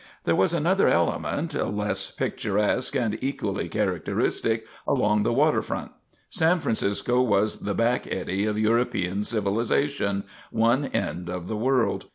[0.23, 5.91] There was another element, less picturesque and equally characteristic, along the waterfront.
[6.31, 12.05] San Francisco was the back eddy of European civilization one end of the world.